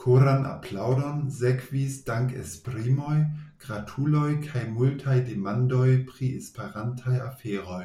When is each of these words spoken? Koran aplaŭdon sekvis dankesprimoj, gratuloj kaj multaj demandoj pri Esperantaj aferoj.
Koran 0.00 0.42
aplaŭdon 0.48 1.22
sekvis 1.36 1.96
dankesprimoj, 2.10 3.14
gratuloj 3.64 4.26
kaj 4.44 4.66
multaj 4.76 5.18
demandoj 5.32 5.88
pri 6.12 6.30
Esperantaj 6.42 7.18
aferoj. 7.32 7.82